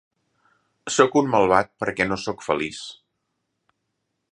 Soc 0.95 1.17
un 1.21 1.29
malvat 1.35 1.69
perquè 1.83 2.09
no 2.09 2.19
soc 2.23 2.43
feliç. 2.47 2.83